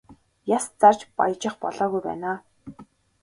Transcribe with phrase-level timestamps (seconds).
[0.55, 2.39] Яс зарж баяжих болоогүй байна аа.